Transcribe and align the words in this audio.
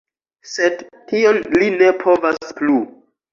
Sed 0.51 0.79
tion 1.11 1.37
li 1.59 1.67
ne 1.75 1.91
povas 2.05 2.51
plu. 2.63 2.81